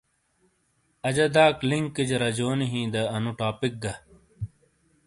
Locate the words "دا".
2.93-3.01